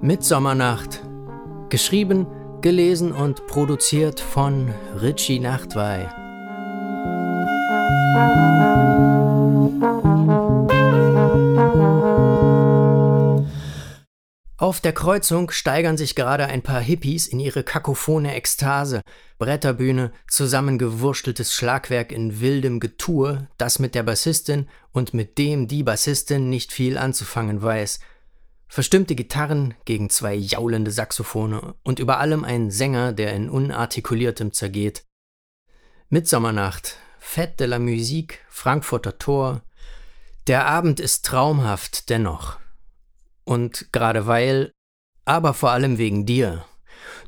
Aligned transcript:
Mitsommernacht. 0.00 1.00
Geschrieben, 1.68 2.26
gelesen 2.60 3.12
und 3.12 3.46
produziert 3.46 4.18
von 4.18 4.74
Richie 5.00 5.38
Nachtwey. 5.38 6.08
Auf 14.68 14.82
der 14.82 14.92
Kreuzung 14.92 15.50
steigern 15.50 15.96
sich 15.96 16.14
gerade 16.14 16.44
ein 16.44 16.60
paar 16.60 16.82
Hippies 16.82 17.26
in 17.26 17.40
ihre 17.40 17.62
kakophone 17.62 18.26
Ekstase. 18.26 19.00
Bretterbühne, 19.38 20.12
zusammengewursteltes 20.28 21.54
Schlagwerk 21.54 22.12
in 22.12 22.42
wildem 22.42 22.78
Getue, 22.78 23.48
das 23.56 23.78
mit 23.78 23.94
der 23.94 24.02
Bassistin 24.02 24.68
und 24.92 25.14
mit 25.14 25.38
dem 25.38 25.68
die 25.68 25.82
Bassistin 25.82 26.50
nicht 26.50 26.70
viel 26.70 26.98
anzufangen 26.98 27.62
weiß. 27.62 28.00
Verstimmte 28.68 29.14
Gitarren 29.14 29.72
gegen 29.86 30.10
zwei 30.10 30.34
jaulende 30.34 30.90
Saxophone 30.90 31.72
und 31.82 31.98
über 31.98 32.18
allem 32.18 32.44
ein 32.44 32.70
Sänger, 32.70 33.14
der 33.14 33.32
in 33.32 33.48
unartikuliertem 33.48 34.52
zergeht. 34.52 35.06
Mitsommernacht, 36.10 36.98
Fête 37.18 37.56
de 37.56 37.66
la 37.68 37.78
Musique, 37.78 38.40
Frankfurter 38.50 39.16
Tor. 39.16 39.62
Der 40.46 40.66
Abend 40.66 41.00
ist 41.00 41.24
traumhaft 41.24 42.10
dennoch. 42.10 42.58
Und 43.48 43.94
gerade 43.94 44.26
weil, 44.26 44.74
aber 45.24 45.54
vor 45.54 45.70
allem 45.70 45.96
wegen 45.96 46.26
dir. 46.26 46.66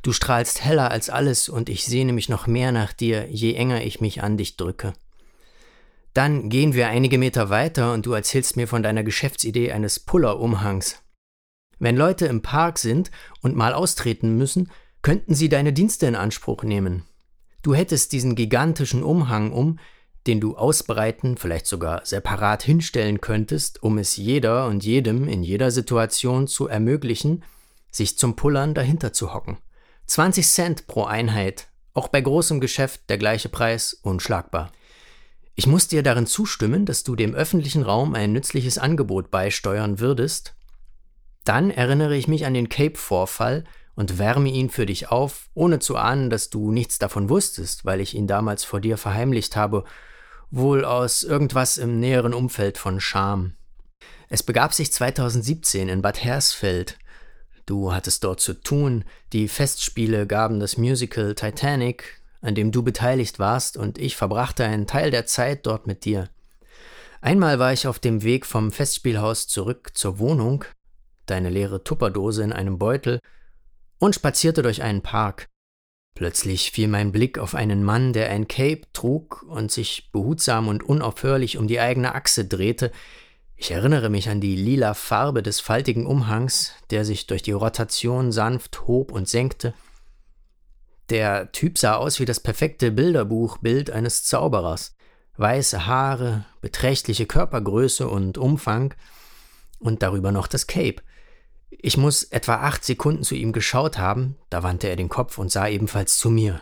Du 0.03 0.13
strahlst 0.13 0.63
heller 0.63 0.91
als 0.91 1.09
alles 1.09 1.49
und 1.49 1.67
ich 1.67 1.83
sehne 1.83 2.13
mich 2.13 2.29
noch 2.29 2.45
mehr 2.45 2.71
nach 2.71 2.93
dir, 2.93 3.27
je 3.31 3.55
enger 3.55 3.83
ich 3.83 4.01
mich 4.01 4.21
an 4.21 4.37
dich 4.37 4.55
drücke. 4.55 4.93
Dann 6.13 6.49
gehen 6.49 6.75
wir 6.75 6.89
einige 6.89 7.17
Meter 7.17 7.49
weiter 7.49 7.91
und 7.91 8.05
du 8.05 8.13
erzählst 8.13 8.55
mir 8.55 8.67
von 8.67 8.83
deiner 8.83 9.03
Geschäftsidee 9.03 9.71
eines 9.71 9.99
Puller-Umhangs. 9.99 11.01
Wenn 11.79 11.97
Leute 11.97 12.27
im 12.27 12.43
Park 12.43 12.77
sind 12.77 13.09
und 13.41 13.55
mal 13.55 13.73
austreten 13.73 14.37
müssen, 14.37 14.69
könnten 15.01 15.33
sie 15.33 15.49
deine 15.49 15.73
Dienste 15.73 16.05
in 16.05 16.15
Anspruch 16.15 16.61
nehmen. 16.61 17.03
Du 17.63 17.73
hättest 17.73 18.11
diesen 18.11 18.35
gigantischen 18.35 19.01
Umhang 19.01 19.51
um, 19.51 19.79
den 20.27 20.39
du 20.39 20.55
ausbreiten, 20.55 21.37
vielleicht 21.37 21.65
sogar 21.65 22.05
separat 22.05 22.63
hinstellen 22.63 23.21
könntest, 23.21 23.81
um 23.81 23.97
es 23.97 24.17
jeder 24.17 24.67
und 24.67 24.83
jedem 24.83 25.27
in 25.27 25.43
jeder 25.43 25.71
Situation 25.71 26.47
zu 26.47 26.67
ermöglichen, 26.67 27.43
sich 27.89 28.17
zum 28.17 28.35
Pullern 28.35 28.73
dahinter 28.73 29.13
zu 29.13 29.33
hocken. 29.33 29.57
20 30.05 30.47
Cent 30.47 30.87
pro 30.87 31.05
Einheit, 31.05 31.67
auch 31.93 32.07
bei 32.07 32.21
großem 32.21 32.59
Geschäft 32.59 33.01
der 33.09 33.17
gleiche 33.17 33.49
Preis, 33.49 33.93
unschlagbar. 33.93 34.71
Ich 35.55 35.67
muss 35.67 35.87
dir 35.87 36.03
darin 36.03 36.27
zustimmen, 36.27 36.85
dass 36.85 37.03
du 37.03 37.15
dem 37.15 37.33
öffentlichen 37.33 37.83
Raum 37.83 38.15
ein 38.15 38.31
nützliches 38.31 38.77
Angebot 38.77 39.31
beisteuern 39.31 39.99
würdest. 39.99 40.55
Dann 41.43 41.71
erinnere 41.71 42.15
ich 42.15 42.27
mich 42.27 42.45
an 42.45 42.53
den 42.53 42.69
Cape-Vorfall 42.69 43.65
und 43.95 44.17
wärme 44.17 44.49
ihn 44.49 44.69
für 44.69 44.85
dich 44.85 45.09
auf, 45.09 45.49
ohne 45.53 45.79
zu 45.79 45.97
ahnen, 45.97 46.29
dass 46.29 46.49
du 46.49 46.71
nichts 46.71 46.99
davon 46.99 47.29
wusstest, 47.29 47.85
weil 47.85 47.99
ich 48.01 48.15
ihn 48.15 48.27
damals 48.27 48.63
vor 48.63 48.79
dir 48.79 48.97
verheimlicht 48.97 49.55
habe 49.55 49.83
wohl 50.51 50.83
aus 50.83 51.23
irgendwas 51.23 51.77
im 51.77 51.99
näheren 51.99 52.33
Umfeld 52.33 52.77
von 52.77 52.99
Scham. 52.99 53.53
Es 54.27 54.43
begab 54.43 54.73
sich 54.73 54.91
2017 54.91 55.89
in 55.89 56.01
Bad 56.01 56.23
Hersfeld. 56.23 56.97
Du 57.65 57.93
hattest 57.93 58.23
dort 58.25 58.41
zu 58.41 58.53
tun, 58.53 59.05
die 59.33 59.47
Festspiele 59.47 60.27
gaben 60.27 60.59
das 60.59 60.77
Musical 60.77 61.35
Titanic, 61.35 62.21
an 62.41 62.55
dem 62.55 62.71
du 62.71 62.83
beteiligt 62.83 63.39
warst, 63.39 63.77
und 63.77 63.97
ich 63.97 64.17
verbrachte 64.17 64.65
einen 64.65 64.87
Teil 64.87 65.09
der 65.09 65.25
Zeit 65.25 65.65
dort 65.65 65.87
mit 65.87 66.03
dir. 66.05 66.29
Einmal 67.21 67.59
war 67.59 67.71
ich 67.71 67.87
auf 67.87 67.99
dem 67.99 68.23
Weg 68.23 68.45
vom 68.45 68.71
Festspielhaus 68.71 69.47
zurück 69.47 69.91
zur 69.93 70.19
Wohnung, 70.19 70.65
deine 71.27 71.49
leere 71.49 71.83
Tupperdose 71.83 72.43
in 72.43 72.51
einem 72.51 72.77
Beutel, 72.77 73.19
und 74.01 74.15
spazierte 74.15 74.63
durch 74.63 74.81
einen 74.81 75.01
Park. 75.01 75.47
Plötzlich 76.15 76.71
fiel 76.71 76.87
mein 76.87 77.11
Blick 77.11 77.37
auf 77.37 77.55
einen 77.55 77.83
Mann, 77.83 78.13
der 78.13 78.29
ein 78.31 78.47
Cape 78.47 78.81
trug 78.93 79.43
und 79.47 79.71
sich 79.71 80.11
behutsam 80.11 80.67
und 80.67 80.83
unaufhörlich 80.83 81.57
um 81.57 81.67
die 81.67 81.79
eigene 81.79 82.15
Achse 82.15 82.43
drehte. 82.43 82.91
Ich 83.55 83.71
erinnere 83.71 84.09
mich 84.09 84.27
an 84.27 84.41
die 84.41 84.55
lila 84.55 84.95
Farbe 84.95 85.43
des 85.43 85.59
faltigen 85.59 86.07
Umhangs, 86.07 86.73
der 86.89 87.05
sich 87.05 87.27
durch 87.27 87.43
die 87.43 87.51
Rotation 87.51 88.31
sanft 88.31 88.87
hob 88.87 89.11
und 89.11 89.29
senkte. 89.29 89.75
Der 91.11 91.51
Typ 91.51 91.77
sah 91.77 91.95
aus 91.95 92.19
wie 92.19 92.25
das 92.25 92.39
perfekte 92.39 92.89
Bilderbuchbild 92.91 93.91
eines 93.91 94.23
Zauberers. 94.23 94.95
Weiße 95.37 95.85
Haare, 95.85 96.45
beträchtliche 96.59 97.27
Körpergröße 97.27 98.07
und 98.07 98.39
Umfang 98.39 98.95
und 99.79 100.01
darüber 100.01 100.31
noch 100.31 100.47
das 100.47 100.65
Cape. 100.65 101.03
Ich 101.71 101.97
muss 101.97 102.23
etwa 102.23 102.57
acht 102.57 102.83
Sekunden 102.83 103.23
zu 103.23 103.33
ihm 103.33 103.53
geschaut 103.53 103.97
haben, 103.97 104.35
da 104.49 104.61
wandte 104.61 104.87
er 104.87 104.95
den 104.95 105.09
Kopf 105.09 105.37
und 105.37 105.51
sah 105.51 105.67
ebenfalls 105.67 106.17
zu 106.17 106.29
mir. 106.29 106.61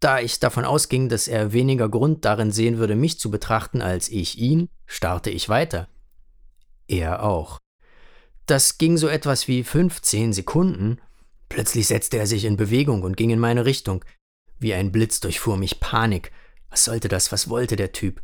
Da 0.00 0.20
ich 0.20 0.40
davon 0.40 0.64
ausging, 0.64 1.08
dass 1.08 1.26
er 1.26 1.52
weniger 1.52 1.88
Grund 1.88 2.24
darin 2.24 2.52
sehen 2.52 2.78
würde, 2.78 2.94
mich 2.94 3.18
zu 3.18 3.30
betrachten 3.30 3.82
als 3.82 4.08
ich 4.08 4.38
ihn, 4.38 4.68
starrte 4.86 5.30
ich 5.30 5.48
weiter. 5.48 5.88
Er 6.86 7.22
auch. 7.22 7.58
Das 8.46 8.78
ging 8.78 8.96
so 8.96 9.08
etwas 9.08 9.48
wie 9.48 9.64
fünfzehn 9.64 10.32
Sekunden. 10.32 11.00
Plötzlich 11.48 11.88
setzte 11.88 12.18
er 12.18 12.26
sich 12.26 12.44
in 12.44 12.56
Bewegung 12.56 13.02
und 13.02 13.16
ging 13.16 13.30
in 13.30 13.40
meine 13.40 13.64
Richtung. 13.64 14.04
Wie 14.58 14.74
ein 14.74 14.92
Blitz 14.92 15.20
durchfuhr 15.20 15.56
mich 15.56 15.80
Panik. 15.80 16.30
Was 16.70 16.84
sollte 16.84 17.08
das, 17.08 17.32
was 17.32 17.48
wollte 17.48 17.76
der 17.76 17.92
Typ? 17.92 18.22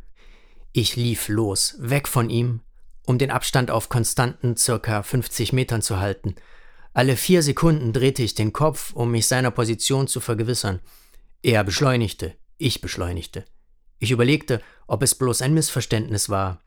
Ich 0.73 0.97
lief 0.97 1.29
los, 1.29 1.77
weg 1.79 2.07
von 2.07 2.31
ihm, 2.31 2.61
um 3.07 3.19
den 3.19 3.31
Abstand 3.31 3.71
auf 3.71 3.89
konstanten 3.89 4.57
circa 4.57 5.03
50 5.03 5.53
Metern 5.53 5.83
zu 5.83 6.01
halten. 6.01 6.35
Alle 6.95 7.17
vier 7.17 7.43
Sekunden 7.43 7.93
drehte 7.93 8.23
ich 8.23 8.35
den 8.35 8.53
Kopf, 8.53 8.93
um 8.93 9.11
mich 9.11 9.27
seiner 9.27 9.51
Position 9.51 10.09
zu 10.09 10.21
vergewissern. 10.21 10.81
Er 11.43 11.65
beschleunigte, 11.65 12.35
ich 12.59 12.81
beschleunigte. 12.81 13.45
Ich 13.99 14.11
überlegte, 14.11 14.61
ob 14.87 15.03
es 15.03 15.15
bloß 15.15 15.43
ein 15.43 15.55
Missverständnis 15.55 16.29
war. 16.29 16.61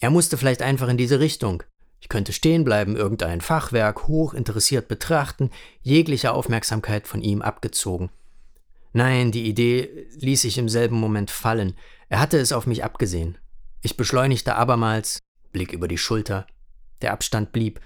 Er 0.00 0.10
musste 0.10 0.36
vielleicht 0.36 0.60
einfach 0.60 0.88
in 0.88 0.96
diese 0.96 1.20
Richtung. 1.20 1.62
Ich 2.00 2.08
könnte 2.08 2.32
stehen 2.32 2.64
bleiben, 2.64 2.96
irgendein 2.96 3.40
Fachwerk 3.40 4.06
hoch 4.06 4.34
interessiert 4.34 4.88
betrachten, 4.88 5.50
jegliche 5.80 6.32
Aufmerksamkeit 6.32 7.08
von 7.08 7.22
ihm 7.22 7.40
abgezogen. 7.40 8.10
Nein, 8.92 9.32
die 9.32 9.46
Idee 9.48 10.06
ließ 10.18 10.44
ich 10.44 10.58
im 10.58 10.68
selben 10.68 10.96
Moment 11.00 11.30
fallen. 11.30 11.74
Er 12.08 12.20
hatte 12.20 12.38
es 12.38 12.52
auf 12.52 12.66
mich 12.66 12.84
abgesehen. 12.84 13.38
Ich 13.80 13.96
beschleunigte 13.96 14.54
abermals, 14.54 15.20
Blick 15.54 15.72
über 15.72 15.88
die 15.88 15.96
Schulter. 15.96 16.46
Der 17.00 17.12
Abstand 17.12 17.52
blieb. 17.52 17.80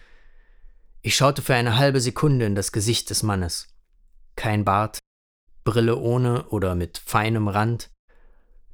Ich 1.02 1.14
schaute 1.14 1.42
für 1.42 1.54
eine 1.54 1.78
halbe 1.78 2.00
Sekunde 2.00 2.44
in 2.46 2.56
das 2.56 2.72
Gesicht 2.72 3.10
des 3.10 3.22
Mannes. 3.22 3.68
Kein 4.34 4.64
Bart, 4.64 4.98
Brille 5.62 5.96
ohne 5.96 6.48
oder 6.48 6.74
mit 6.74 6.98
feinem 6.98 7.46
Rand, 7.46 7.90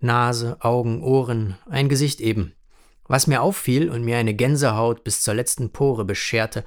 Nase, 0.00 0.56
Augen, 0.60 1.02
Ohren, 1.02 1.58
ein 1.68 1.90
Gesicht 1.90 2.22
eben. 2.22 2.54
Was 3.06 3.26
mir 3.26 3.42
auffiel 3.42 3.90
und 3.90 4.02
mir 4.02 4.16
eine 4.16 4.32
Gänsehaut 4.32 5.04
bis 5.04 5.22
zur 5.22 5.34
letzten 5.34 5.70
Pore 5.70 6.06
bescherte, 6.06 6.64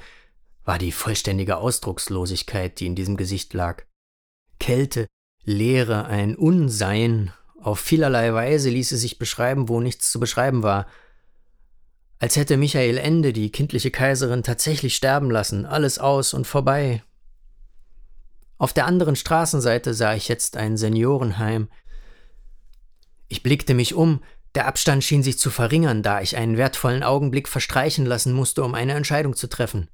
war 0.65 0.77
die 0.77 0.91
vollständige 0.91 1.57
Ausdruckslosigkeit, 1.57 2.79
die 2.79 2.85
in 2.85 2.95
diesem 2.95 3.17
Gesicht 3.17 3.53
lag. 3.53 3.85
Kälte, 4.59 5.07
Leere, 5.43 6.05
ein 6.05 6.35
Unsein, 6.35 7.31
auf 7.59 7.79
vielerlei 7.79 8.33
Weise 8.33 8.69
ließ 8.69 8.91
es 8.91 9.01
sich 9.01 9.17
beschreiben, 9.17 9.69
wo 9.69 9.79
nichts 9.79 10.11
zu 10.11 10.19
beschreiben 10.19 10.61
war, 10.61 10.87
als 12.19 12.35
hätte 12.35 12.57
Michael 12.57 12.97
Ende 12.97 13.33
die 13.33 13.51
kindliche 13.51 13.91
Kaiserin 13.91 14.43
tatsächlich 14.43 14.95
sterben 14.95 15.29
lassen, 15.29 15.65
alles 15.65 15.99
aus 15.99 16.33
und 16.33 16.47
vorbei. 16.47 17.03
Auf 18.57 18.73
der 18.73 18.87
anderen 18.87 19.15
Straßenseite 19.15 19.93
sah 19.93 20.15
ich 20.15 20.27
jetzt 20.27 20.57
ein 20.57 20.77
Seniorenheim. 20.77 21.69
Ich 23.27 23.43
blickte 23.43 23.75
mich 23.75 23.93
um, 23.93 24.23
der 24.55 24.65
Abstand 24.65 25.03
schien 25.03 25.21
sich 25.21 25.37
zu 25.37 25.51
verringern, 25.51 26.01
da 26.01 26.21
ich 26.21 26.35
einen 26.35 26.57
wertvollen 26.57 27.03
Augenblick 27.03 27.47
verstreichen 27.47 28.05
lassen 28.07 28.33
musste, 28.33 28.63
um 28.63 28.73
eine 28.73 28.93
Entscheidung 28.93 29.35
zu 29.35 29.47
treffen. 29.47 29.89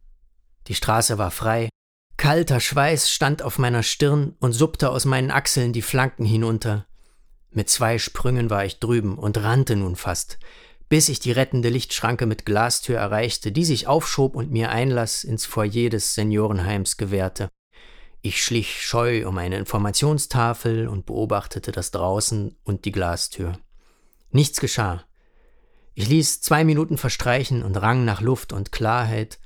Die 0.68 0.75
Straße 0.75 1.18
war 1.18 1.31
frei. 1.31 1.68
Kalter 2.15 2.62
Schweiß 2.62 3.12
stand 3.12 3.42
auf 3.42 3.59
meiner 3.59 3.83
Stirn 3.83 4.38
und 4.39 4.53
suppte 4.53 4.92
aus 4.92 5.03
meinen 5.03 5.31
Achseln 5.31 5.74
die 5.74 5.81
Flanken 5.81 6.24
hinunter. 6.24 6.86
Mit 7.51 7.69
zwei 7.69 7.98
Sprüngen 7.98 8.50
war 8.50 8.63
ich 8.63 8.80
drüben 8.80 9.18
und 9.18 9.38
rannte 9.38 9.75
nun 9.75 9.98
fast 9.98 10.39
bis 10.94 11.10
ich 11.10 11.19
die 11.19 11.31
rettende 11.31 11.69
Lichtschranke 11.69 12.28
mit 12.28 12.45
Glastür 12.45 13.00
erreichte, 13.00 13.51
die 13.51 13.66
sich 13.66 13.88
aufschob 13.88 14.36
und 14.36 14.51
mir 14.51 14.69
Einlass 14.69 15.24
ins 15.24 15.44
Foyer 15.44 15.90
des 15.90 16.13
Seniorenheims 16.13 16.98
gewährte. 16.98 17.50
Ich 18.22 18.44
schlich 18.44 18.86
scheu 18.86 19.28
um 19.28 19.40
eine 19.40 19.57
Informationstafel 19.57 20.88
und 20.88 21.07
beobachtete 21.07 21.72
das 21.72 21.90
Draußen 21.90 22.56
und 22.63 22.86
die 22.86 22.92
Glastür. 22.92 23.57
Nichts 24.30 24.60
geschah. 24.60 25.04
Ich 25.95 26.10
ließ 26.10 26.42
zwei 26.42 26.63
Minuten 26.63 27.00
verstreichen 27.00 27.63
und 27.63 27.75
rang 27.78 28.06
nach 28.06 28.22
Luft 28.22 28.54
und 28.54 28.72
Klarheit. 28.72 29.39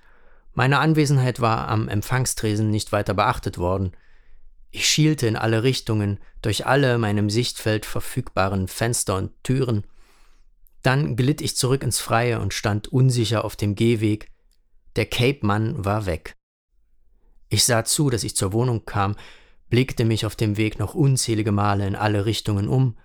Meine 0.52 0.80
Anwesenheit 0.80 1.40
war 1.40 1.70
am 1.70 1.88
Empfangstresen 1.88 2.70
nicht 2.70 2.92
weiter 2.92 3.14
beachtet 3.14 3.58
worden. 3.58 3.94
Ich 4.70 4.86
schielte 4.86 5.28
in 5.28 5.38
alle 5.38 5.64
Richtungen, 5.64 6.20
durch 6.42 6.66
alle 6.66 6.98
meinem 6.98 7.30
Sichtfeld 7.30 7.86
verfügbaren 7.86 8.68
Fenster 8.68 9.16
und 9.16 9.32
Türen, 9.46 9.86
Dann 10.84 11.16
glitt 11.16 11.42
ich 11.42 11.58
zurück 11.58 11.84
ins 11.84 12.00
Freie 12.00 12.40
und 12.40 12.54
stand 12.54 12.88
unsicher 12.88 13.44
auf 13.44 13.56
dem 13.56 13.76
Gehweg. 13.76 14.32
Der 14.96 15.06
Cape-Mann 15.06 15.84
war 15.84 16.06
weg. 16.06 16.36
Ich 17.50 17.64
sah 17.64 17.84
zu, 17.86 18.10
dass 18.10 18.24
ich 18.24 18.36
zur 18.36 18.54
Wohnung 18.54 18.86
kam, 18.86 19.16
blickte 19.70 20.06
mich 20.06 20.26
auf 20.26 20.36
dem 20.36 20.58
Weg 20.58 20.80
noch 20.80 20.96
unzählige 20.96 21.52
Male 21.52 21.88
in 21.88 21.96
alle 21.96 22.26
Richtungen 22.26 22.68
um. 22.68 22.98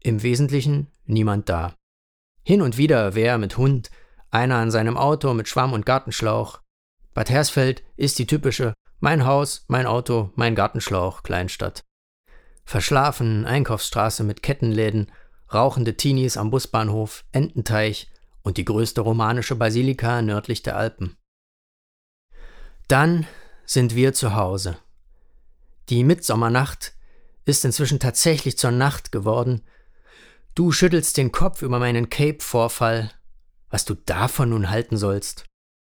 Im 0.00 0.22
Wesentlichen 0.22 0.88
niemand 1.04 1.48
da. 1.48 1.74
Hin 2.42 2.62
und 2.62 2.78
wieder 2.78 3.14
wer 3.14 3.38
mit 3.38 3.56
Hund, 3.56 3.90
einer 4.30 4.56
an 4.56 4.70
seinem 4.70 4.96
Auto 4.96 5.34
mit 5.34 5.48
Schwamm 5.48 5.72
und 5.72 5.86
Gartenschlauch. 5.86 6.60
Bad 7.14 7.30
Hersfeld 7.30 7.82
ist 7.96 8.18
die 8.18 8.26
typische 8.26 8.74
Mein 9.00 9.24
Haus, 9.24 9.64
mein 9.68 9.86
Auto, 9.86 10.30
mein 10.36 10.54
Gartenschlauch 10.54 11.22
Kleinstadt. 11.22 11.82
Verschlafen, 12.64 13.46
Einkaufsstraße 13.46 14.24
mit 14.24 14.42
Kettenläden, 14.42 15.10
rauchende 15.52 15.96
Teenies 15.96 16.36
am 16.36 16.50
Busbahnhof, 16.50 17.24
Ententeich 17.32 18.08
und 18.42 18.56
die 18.56 18.64
größte 18.64 19.00
romanische 19.00 19.56
Basilika 19.56 20.22
nördlich 20.22 20.62
der 20.62 20.76
Alpen. 20.76 21.16
Dann 22.88 23.26
sind 23.64 23.94
wir 23.94 24.12
zu 24.12 24.34
Hause. 24.34 24.78
Die 25.88 26.04
Mitsommernacht 26.04 26.94
ist 27.44 27.64
inzwischen 27.64 28.00
tatsächlich 28.00 28.58
zur 28.58 28.70
Nacht 28.70 29.12
geworden. 29.12 29.62
Du 30.54 30.72
schüttelst 30.72 31.16
den 31.16 31.32
Kopf 31.32 31.62
über 31.62 31.78
meinen 31.78 32.10
Cape-Vorfall. 32.10 33.10
Was 33.70 33.84
du 33.84 33.94
davon 33.94 34.50
nun 34.50 34.70
halten 34.70 34.96
sollst, 34.96 35.44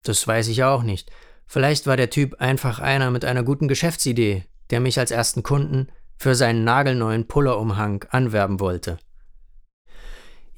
das 0.03 0.27
weiß 0.27 0.49
ich 0.49 0.65
auch 0.65 0.83
nicht. 0.83 1.11
Vielleicht 1.47 1.87
war 1.87 1.97
der 1.97 2.11
Typ 2.11 2.41
einfach 2.41 2.79
einer 2.79 3.11
mit 3.11 3.25
einer 3.25 3.43
guten 3.43 3.69
Geschäftsidee, 3.69 4.45
der 4.71 4.81
mich 4.81 4.99
als 4.99 5.11
ersten 5.11 5.43
Kunden 5.43 5.89
für 6.17 6.35
seinen 6.35 6.65
nagelneuen 6.65 7.29
Pullerumhang 7.29 8.05
anwerben 8.11 8.61
wollte. 8.61 8.99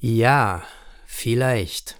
Ja, 0.03 0.63
vielleicht. 1.05 1.95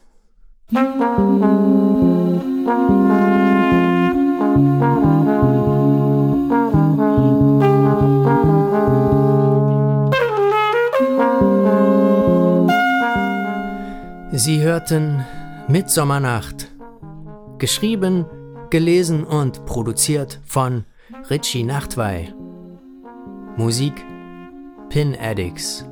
Sie 14.31 14.61
hörten 14.61 15.23
Mitsommernacht. 15.67 16.71
Geschrieben, 17.59 18.25
gelesen 18.71 19.23
und 19.23 19.63
produziert 19.67 20.39
von 20.47 20.85
Richie 21.29 21.63
Nachtwey. 21.63 22.33
Musik 23.57 23.93
Pin 24.89 25.15
Addicts. 25.21 25.85